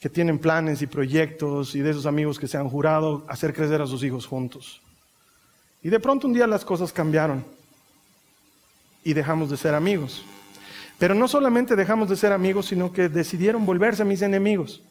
[0.00, 3.82] que tienen planes y proyectos y de esos amigos que se han jurado hacer crecer
[3.82, 4.80] a sus hijos juntos.
[5.82, 7.44] Y de pronto un día las cosas cambiaron
[9.04, 10.24] y dejamos de ser amigos.
[10.98, 14.82] Pero no solamente dejamos de ser amigos, sino que decidieron volverse mis enemigos.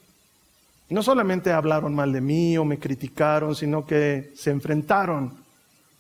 [0.89, 5.33] No solamente hablaron mal de mí o me criticaron, sino que se enfrentaron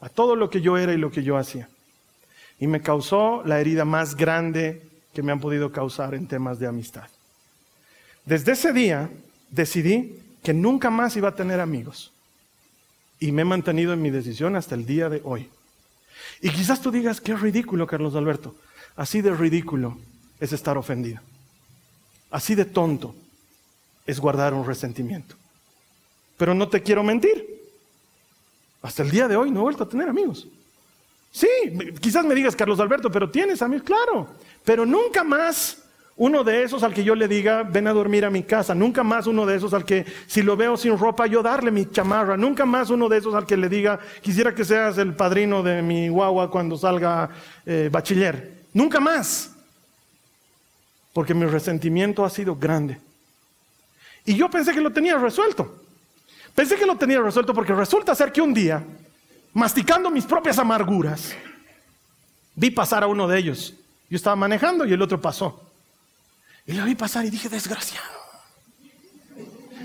[0.01, 1.69] a todo lo que yo era y lo que yo hacía.
[2.59, 6.67] Y me causó la herida más grande que me han podido causar en temas de
[6.67, 7.07] amistad.
[8.25, 9.09] Desde ese día
[9.49, 12.11] decidí que nunca más iba a tener amigos.
[13.19, 15.49] Y me he mantenido en mi decisión hasta el día de hoy.
[16.41, 18.55] Y quizás tú digas, qué ridículo, Carlos Alberto.
[18.95, 19.97] Así de ridículo
[20.39, 21.21] es estar ofendido.
[22.29, 23.15] Así de tonto
[24.05, 25.35] es guardar un resentimiento.
[26.37, 27.61] Pero no te quiero mentir.
[28.81, 30.47] Hasta el día de hoy no he vuelto a tener amigos.
[31.31, 31.47] Sí,
[31.99, 34.27] quizás me digas, Carlos Alberto, pero tienes amigos, claro.
[34.63, 35.82] Pero nunca más
[36.15, 38.75] uno de esos al que yo le diga, ven a dormir a mi casa.
[38.75, 41.89] Nunca más uno de esos al que, si lo veo sin ropa, yo darle mi
[41.89, 42.37] chamarra.
[42.37, 45.81] Nunca más uno de esos al que le diga, quisiera que seas el padrino de
[45.81, 47.29] mi guagua cuando salga
[47.65, 48.65] eh, bachiller.
[48.73, 49.51] Nunca más.
[51.13, 52.99] Porque mi resentimiento ha sido grande.
[54.25, 55.81] Y yo pensé que lo tenía resuelto.
[56.53, 58.83] Pensé que lo tenía resuelto porque resulta ser que un día,
[59.53, 61.35] masticando mis propias amarguras,
[62.55, 63.73] vi pasar a uno de ellos.
[64.11, 65.72] Yo estaba manejando y el otro pasó.
[66.65, 68.07] Y lo vi pasar y dije, desgraciado,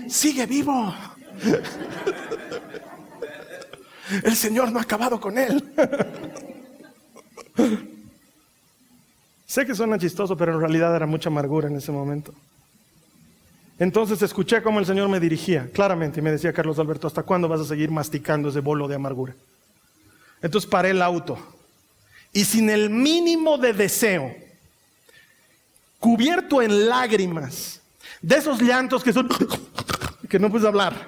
[0.07, 0.93] sigue vivo.
[4.23, 5.63] El Señor no ha acabado con él.
[9.45, 12.33] Sé que suena chistoso, pero en realidad era mucha amargura en ese momento.
[13.79, 17.47] Entonces escuché cómo el Señor me dirigía claramente y me decía, Carlos Alberto, ¿hasta cuándo
[17.47, 19.35] vas a seguir masticando ese bolo de amargura?
[20.41, 21.37] Entonces paré el auto
[22.33, 24.35] y sin el mínimo de deseo,
[25.99, 27.81] cubierto en lágrimas,
[28.21, 29.29] de esos llantos que son
[30.29, 31.07] que no puedes hablar,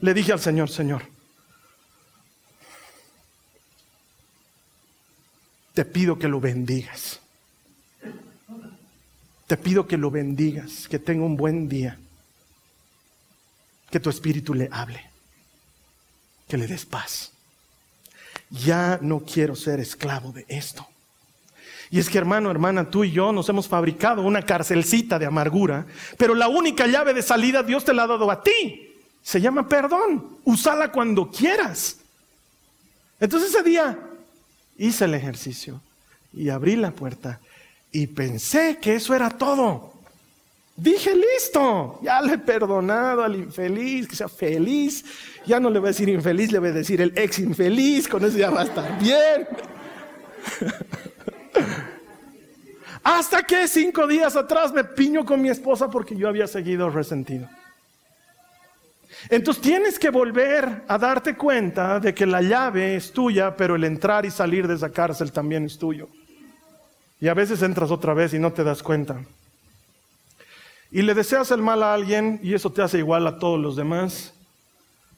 [0.00, 1.02] le dije al Señor, Señor,
[5.72, 7.20] te pido que lo bendigas.
[9.46, 11.98] Te pido que lo bendigas, que tenga un buen día,
[13.90, 15.04] que tu espíritu le hable,
[16.48, 17.32] que le des paz.
[18.50, 20.86] Ya no quiero ser esclavo de esto.
[21.94, 25.86] Y es que hermano, hermana, tú y yo nos hemos fabricado una carcelcita de amargura,
[26.18, 28.96] pero la única llave de salida Dios te la ha dado a ti.
[29.22, 30.38] Se llama perdón.
[30.42, 31.98] Úsala cuando quieras.
[33.20, 33.96] Entonces ese día
[34.76, 35.80] hice el ejercicio
[36.32, 37.38] y abrí la puerta
[37.92, 39.92] y pensé que eso era todo.
[40.74, 45.04] Dije, listo, ya le he perdonado al infeliz, que sea feliz.
[45.46, 48.24] Ya no le voy a decir infeliz, le voy a decir el ex infeliz, con
[48.24, 49.46] eso ya va a bien.
[53.04, 57.46] Hasta que cinco días atrás me piño con mi esposa porque yo había seguido resentido.
[59.28, 63.84] Entonces tienes que volver a darte cuenta de que la llave es tuya, pero el
[63.84, 66.08] entrar y salir de esa cárcel también es tuyo.
[67.20, 69.22] Y a veces entras otra vez y no te das cuenta.
[70.90, 73.76] Y le deseas el mal a alguien y eso te hace igual a todos los
[73.76, 74.32] demás.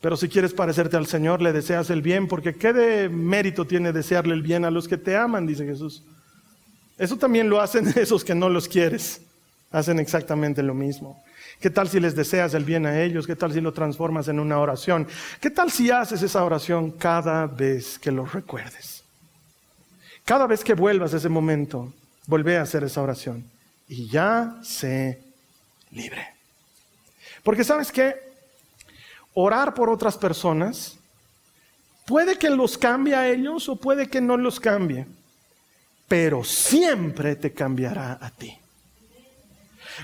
[0.00, 3.92] Pero si quieres parecerte al Señor, le deseas el bien, porque ¿qué de mérito tiene
[3.92, 5.46] desearle el bien a los que te aman?
[5.46, 6.02] Dice Jesús.
[6.98, 9.20] Eso también lo hacen esos que no los quieres.
[9.70, 11.22] Hacen exactamente lo mismo.
[11.60, 13.26] ¿Qué tal si les deseas el bien a ellos?
[13.26, 15.06] ¿Qué tal si lo transformas en una oración?
[15.40, 19.02] ¿Qué tal si haces esa oración cada vez que los recuerdes?
[20.24, 21.92] Cada vez que vuelvas a ese momento,
[22.26, 23.44] vuelve a hacer esa oración
[23.88, 25.22] y ya sé
[25.92, 26.26] libre.
[27.42, 28.16] Porque sabes que
[29.34, 30.98] orar por otras personas
[32.06, 35.06] puede que los cambie a ellos o puede que no los cambie,
[36.08, 38.56] pero siempre te cambiará a ti.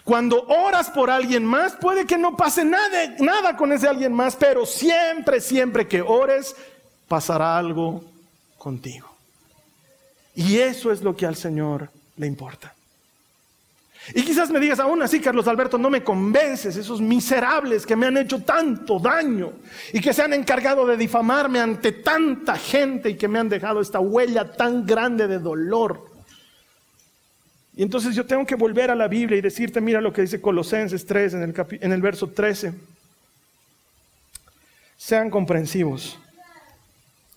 [0.05, 4.37] Cuando oras por alguien más, puede que no pase nada, nada con ese alguien más,
[4.37, 6.57] pero siempre, siempre que ores,
[7.09, 8.03] pasará algo
[8.57, 9.15] contigo.
[10.35, 12.75] Y eso es lo que al Señor le importa.
[14.15, 18.07] Y quizás me digas, aún así, Carlos Alberto, no me convences, esos miserables que me
[18.07, 19.53] han hecho tanto daño
[19.93, 23.81] y que se han encargado de difamarme ante tanta gente y que me han dejado
[23.81, 26.11] esta huella tan grande de dolor.
[27.77, 30.41] Y entonces yo tengo que volver a la Biblia y decirte, mira lo que dice
[30.41, 32.75] Colosenses 3 en el, en el verso 13.
[34.97, 36.19] Sean comprensivos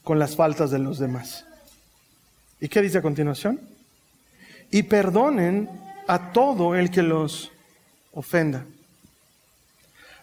[0.04, 1.46] con las faltas de los demás
[2.60, 3.60] ¿Y qué dice a continuación?
[4.72, 5.70] Y perdonen
[6.08, 7.52] a todo el que los
[8.14, 8.66] ofenda.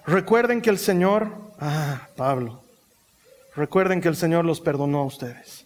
[0.06, 2.62] Recuerden que el Señor, ah, Pablo,
[3.54, 5.64] recuerden que el Señor los perdonó a ustedes.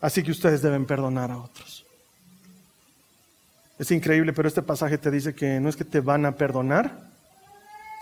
[0.00, 1.84] Así que ustedes deben perdonar a otros.
[3.78, 7.10] Es increíble, pero este pasaje te dice que no es que te van a perdonar,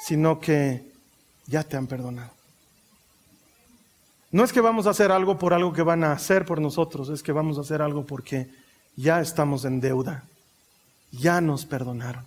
[0.05, 0.85] sino que
[1.47, 2.31] ya te han perdonado.
[4.31, 7.09] No es que vamos a hacer algo por algo que van a hacer por nosotros,
[7.09, 8.49] es que vamos a hacer algo porque
[8.97, 10.25] ya estamos en deuda,
[11.19, 12.25] ya nos perdonaron.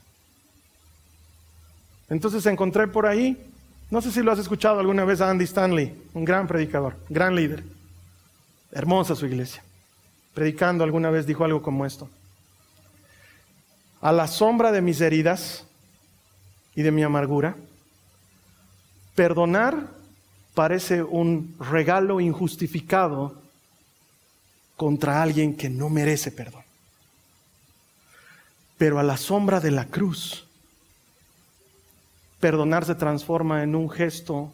[2.09, 3.37] Entonces encontré por ahí,
[3.89, 7.35] no sé si lo has escuchado alguna vez a Andy Stanley, un gran predicador, gran
[7.35, 7.63] líder,
[8.71, 9.63] hermosa su iglesia.
[10.33, 12.09] Predicando alguna vez dijo algo como esto.
[14.01, 15.65] A la sombra de mis heridas
[16.75, 17.55] y de mi amargura,
[19.15, 19.87] perdonar
[20.53, 23.41] parece un regalo injustificado
[24.75, 26.66] contra alguien que no merece perdón.
[28.77, 30.45] Pero a la sombra de la cruz,
[32.39, 34.51] perdonar se transforma en un gesto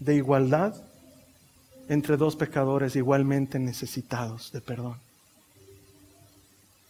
[0.00, 0.74] de igualdad
[1.88, 4.96] entre dos pecadores igualmente necesitados de perdón.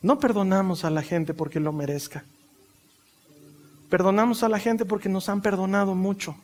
[0.01, 2.25] No perdonamos a la gente porque lo merezca.
[3.91, 6.37] Perdonamos a la gente porque nos han perdonado mucho.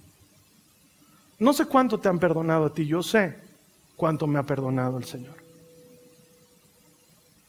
[1.38, 3.36] No sé cuánto te han perdonado a ti, yo sé
[3.96, 5.36] cuánto me ha perdonado el Señor.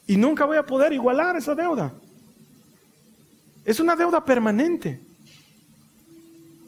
[0.06, 1.92] Y nunca voy a poder igualar esa deuda.
[3.66, 5.00] Es una deuda permanente.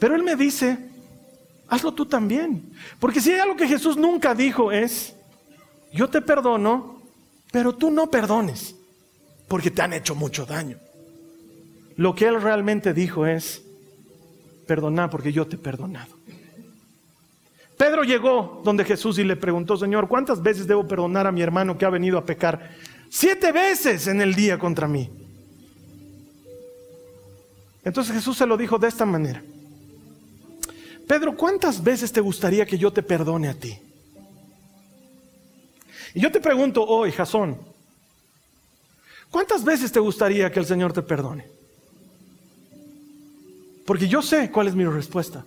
[0.00, 0.76] Pero Él me dice,
[1.68, 2.72] hazlo tú también.
[2.98, 5.14] Porque si hay algo que Jesús nunca dijo es,
[5.92, 7.00] yo te perdono,
[7.52, 8.74] pero tú no perdones,
[9.46, 10.76] porque te han hecho mucho daño.
[11.96, 13.62] Lo que Él realmente dijo es,
[14.66, 16.18] perdona porque yo te he perdonado.
[17.76, 21.78] Pedro llegó donde Jesús y le preguntó, Señor, ¿cuántas veces debo perdonar a mi hermano
[21.78, 22.72] que ha venido a pecar?
[23.08, 25.27] Siete veces en el día contra mí.
[27.88, 29.42] Entonces Jesús se lo dijo de esta manera.
[31.06, 33.78] Pedro, ¿cuántas veces te gustaría que yo te perdone a ti?
[36.12, 37.56] Y yo te pregunto hoy, Jasón,
[39.30, 41.46] ¿cuántas veces te gustaría que el Señor te perdone?
[43.86, 45.46] Porque yo sé cuál es mi respuesta.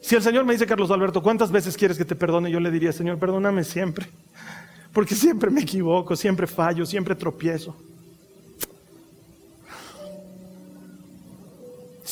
[0.00, 2.50] Si el Señor me dice, Carlos Alberto, ¿cuántas veces quieres que te perdone?
[2.50, 4.08] Yo le diría, Señor, perdóname siempre.
[4.92, 7.76] Porque siempre me equivoco, siempre fallo, siempre tropiezo.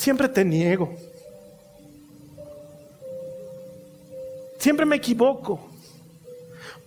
[0.01, 0.91] Siempre te niego.
[4.57, 5.69] Siempre me equivoco.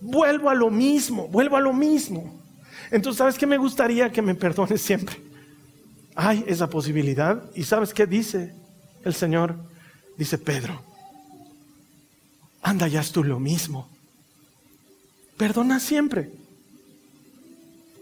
[0.01, 2.37] Vuelvo a lo mismo, vuelvo a lo mismo.
[2.91, 5.15] Entonces, ¿sabes qué me gustaría que me perdones siempre?
[6.13, 7.41] Hay esa posibilidad.
[7.55, 8.53] ¿Y sabes qué dice
[9.05, 9.55] el Señor?
[10.17, 10.81] Dice Pedro,
[12.61, 13.87] anda, ya es tú lo mismo.
[15.37, 16.33] Perdona siempre.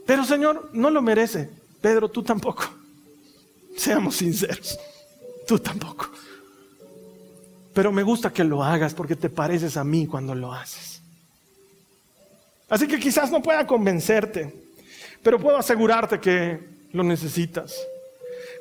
[0.07, 1.51] Pero Señor, no lo merece.
[1.81, 2.63] Pedro, tú tampoco.
[3.77, 4.79] Seamos sinceros.
[5.47, 6.09] Tú tampoco.
[7.73, 11.01] Pero me gusta que lo hagas porque te pareces a mí cuando lo haces.
[12.69, 14.53] Así que quizás no pueda convencerte,
[15.21, 16.59] pero puedo asegurarte que
[16.91, 17.75] lo necesitas.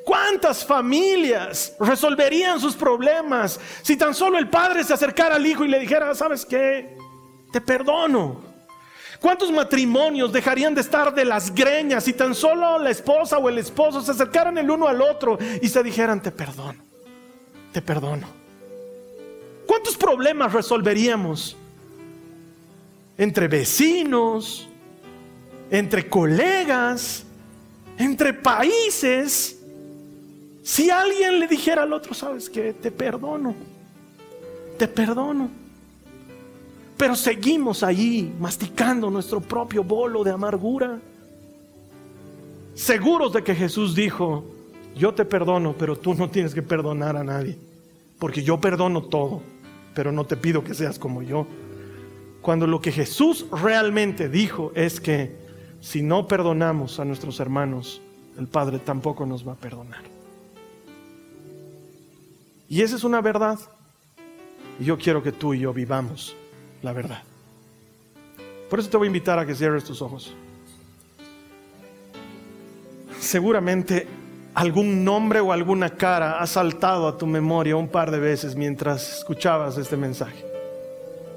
[0.05, 5.69] ¿Cuántas familias resolverían sus problemas si tan solo el padre se acercara al hijo y
[5.69, 6.97] le dijera, sabes qué,
[7.53, 8.52] te perdono?
[9.23, 13.57] ¿Cuántos matrimonios dejarían de estar de las greñas si tan solo la esposa o el
[13.57, 16.83] esposo se acercaran el uno al otro y se dijeran, te perdono,
[17.71, 18.27] te perdono?
[19.65, 21.57] ¿Cuántos problemas resolveríamos
[23.17, 24.69] entre vecinos,
[25.71, 27.23] entre colegas,
[27.99, 29.57] entre países?
[30.65, 33.55] Si alguien le dijera al otro, sabes que te perdono,
[34.77, 35.62] te perdono.
[37.03, 41.01] Pero seguimos allí masticando nuestro propio bolo de amargura.
[42.77, 44.45] Seguros de que Jesús dijo,
[44.95, 47.59] yo te perdono, pero tú no tienes que perdonar a nadie.
[48.21, 49.43] Porque yo perdono todo,
[49.97, 51.45] pero no te pido que seas como yo.
[52.41, 55.37] Cuando lo que Jesús realmente dijo es que
[55.81, 58.01] si no perdonamos a nuestros hermanos,
[58.39, 60.05] el Padre tampoco nos va a perdonar.
[62.69, 63.59] Y esa es una verdad.
[64.79, 66.37] Y yo quiero que tú y yo vivamos
[66.83, 67.23] la verdad.
[68.69, 70.35] Por eso te voy a invitar a que cierres tus ojos.
[73.19, 74.07] Seguramente
[74.55, 79.19] algún nombre o alguna cara ha saltado a tu memoria un par de veces mientras
[79.19, 80.45] escuchabas este mensaje.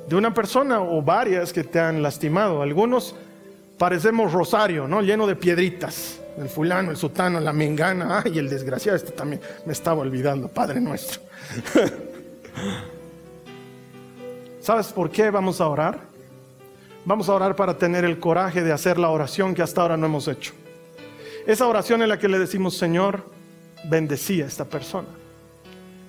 [0.07, 2.61] De una persona o varias que te han lastimado.
[2.61, 3.15] Algunos
[3.77, 5.01] parecemos rosario, ¿no?
[5.01, 9.73] Lleno de piedritas el fulano, el sutano, la mengana, ay, el desgraciado, este también me
[9.73, 11.21] estaba olvidando, Padre nuestro.
[14.65, 15.99] ¿Sabes por qué vamos a orar?
[17.05, 20.07] Vamos a orar para tener el coraje de hacer la oración que hasta ahora no
[20.07, 20.53] hemos hecho.
[21.45, 23.23] Esa oración en la que le decimos, Señor,
[23.83, 25.07] bendecí a esta persona.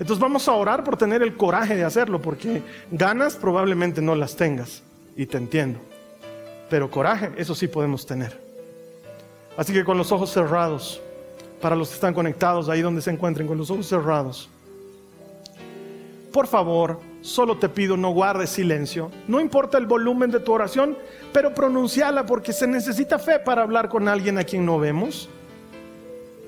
[0.01, 4.37] Entonces vamos a orar por tener el coraje de hacerlo, porque ganas probablemente no las
[4.37, 4.83] tengas,
[5.15, 5.79] y te entiendo.
[6.71, 8.41] Pero coraje, eso sí podemos tener.
[9.59, 11.03] Así que con los ojos cerrados,
[11.61, 14.49] para los que están conectados ahí donde se encuentren, con los ojos cerrados,
[16.37, 19.11] por favor, solo te pido no guardes silencio.
[19.27, 20.95] No importa el volumen de tu oración,
[21.33, 25.31] pero pronunciala porque se necesita fe para hablar con alguien a quien no vemos.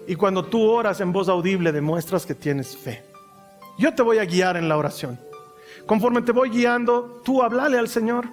[0.06, 3.02] Y cuando tú oras en voz audible demuestras que tienes fe.
[3.78, 5.18] Yo te voy a guiar en la oración.
[5.86, 8.26] Conforme te voy guiando, tú hablale al Señor.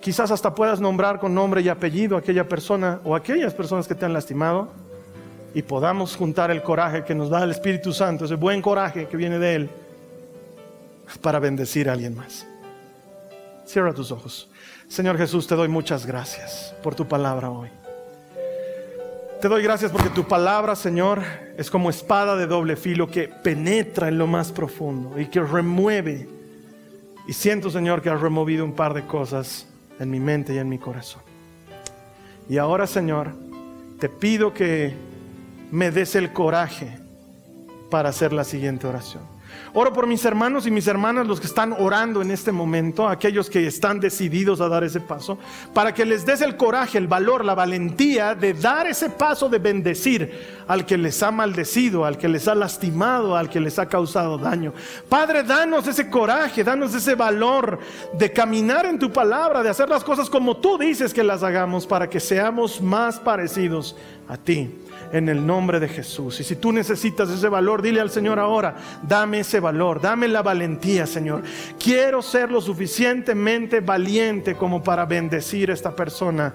[0.00, 3.94] Quizás hasta puedas nombrar con nombre y apellido a aquella persona o aquellas personas que
[3.94, 4.70] te han lastimado
[5.52, 9.18] y podamos juntar el coraje que nos da el Espíritu Santo, ese buen coraje que
[9.18, 9.70] viene de Él,
[11.16, 12.46] para bendecir a alguien más.
[13.64, 14.50] Cierra tus ojos.
[14.88, 17.68] Señor Jesús, te doy muchas gracias por tu palabra hoy.
[19.40, 21.22] Te doy gracias porque tu palabra, Señor,
[21.56, 26.28] es como espada de doble filo que penetra en lo más profundo y que remueve.
[27.28, 29.66] Y siento, Señor, que has removido un par de cosas
[30.00, 31.22] en mi mente y en mi corazón.
[32.48, 33.32] Y ahora, Señor,
[34.00, 34.96] te pido que
[35.70, 36.98] me des el coraje
[37.90, 39.37] para hacer la siguiente oración.
[39.74, 43.50] Oro por mis hermanos y mis hermanas, los que están orando en este momento, aquellos
[43.50, 45.38] que están decididos a dar ese paso,
[45.74, 49.58] para que les des el coraje, el valor, la valentía de dar ese paso de
[49.58, 53.86] bendecir al que les ha maldecido, al que les ha lastimado, al que les ha
[53.86, 54.72] causado daño.
[55.08, 57.78] Padre, danos ese coraje, danos ese valor
[58.12, 61.86] de caminar en tu palabra, de hacer las cosas como tú dices que las hagamos,
[61.86, 63.96] para que seamos más parecidos
[64.28, 64.70] a ti
[65.12, 66.40] en el nombre de Jesús.
[66.40, 70.42] Y si tú necesitas ese valor, dile al Señor ahora, dame ese valor, dame la
[70.42, 71.42] valentía, Señor.
[71.82, 76.54] Quiero ser lo suficientemente valiente como para bendecir a esta persona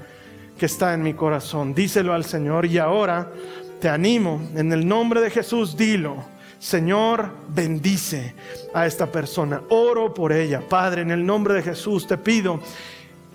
[0.57, 1.73] que está en mi corazón.
[1.73, 3.31] Díselo al Señor y ahora
[3.79, 6.23] te animo, en el nombre de Jesús, dilo.
[6.57, 8.33] Señor, bendice
[8.73, 9.61] a esta persona.
[9.67, 10.61] Oro por ella.
[10.69, 12.61] Padre, en el nombre de Jesús te pido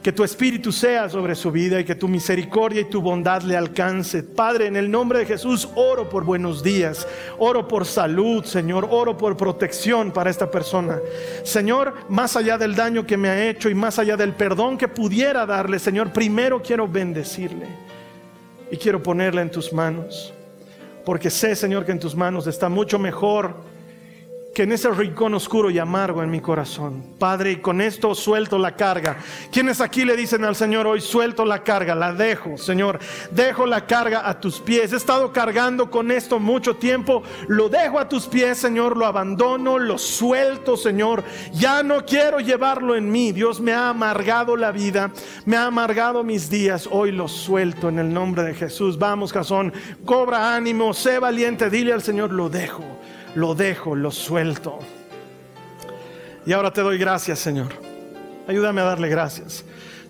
[0.02, 3.56] que tu espíritu sea sobre su vida y que tu misericordia y tu bondad le
[3.56, 4.22] alcance.
[4.22, 7.06] Padre, en el nombre de Jesús, oro por buenos días,
[7.38, 10.98] oro por salud, Señor, oro por protección para esta persona.
[11.42, 14.88] Señor, más allá del daño que me ha hecho y más allá del perdón que
[14.88, 17.66] pudiera darle, Señor, primero quiero bendecirle
[18.70, 20.32] y quiero ponerla en tus manos.
[21.04, 23.54] Porque sé, Señor, que en tus manos está mucho mejor
[24.54, 27.04] que en ese rincón oscuro y amargo en mi corazón.
[27.18, 29.18] Padre, y con esto suelto la carga.
[29.52, 32.98] Quienes aquí le dicen al Señor hoy, suelto la carga, la dejo, Señor,
[33.30, 34.92] dejo la carga a tus pies.
[34.92, 39.78] He estado cargando con esto mucho tiempo, lo dejo a tus pies, Señor, lo abandono,
[39.78, 41.22] lo suelto, Señor.
[41.52, 43.32] Ya no quiero llevarlo en mí.
[43.32, 45.12] Dios me ha amargado la vida,
[45.44, 46.88] me ha amargado mis días.
[46.90, 48.98] Hoy lo suelto en el nombre de Jesús.
[48.98, 49.72] Vamos, Jasón,
[50.04, 52.82] cobra ánimo, sé valiente, dile al Señor, lo dejo
[53.34, 54.78] lo dejo, lo suelto.
[56.46, 57.68] Y ahora te doy gracias, Señor.
[58.46, 59.64] Ayúdame a darle gracias.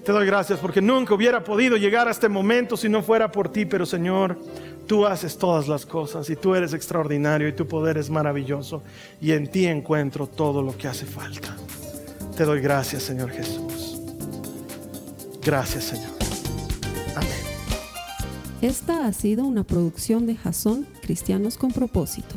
[0.05, 3.51] Te doy gracias porque nunca hubiera podido llegar a este momento si no fuera por
[3.51, 4.39] ti, pero Señor,
[4.87, 8.83] tú haces todas las cosas y tú eres extraordinario y tu poder es maravilloso
[9.21, 11.55] y en ti encuentro todo lo que hace falta.
[12.37, 14.01] Te doy gracias, Señor Jesús.
[15.43, 16.13] Gracias, Señor.
[17.17, 17.31] Amén.
[18.63, 22.37] Esta ha sido una producción de Jason Cristianos con propósito.